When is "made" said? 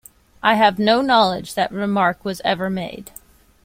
2.71-3.11